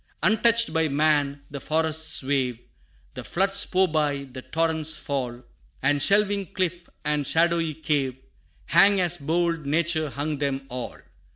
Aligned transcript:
Untouched 0.23 0.73
by 0.73 0.87
man, 0.87 1.43
the 1.51 1.59
forests 1.59 2.23
wave, 2.23 2.59
The 3.13 3.23
floods 3.23 3.63
pour 3.67 3.87
by, 3.87 4.23
the 4.23 4.41
torrents 4.41 4.97
fall, 4.97 5.43
And 5.83 6.01
shelving 6.01 6.53
cliff 6.55 6.89
and 7.05 7.27
shadowy 7.27 7.75
cave, 7.75 8.17
Hang 8.65 8.99
as 8.99 9.17
bold 9.17 9.67
nature 9.67 10.09
hung 10.09 10.39
them 10.39 10.65
all! 10.69 10.97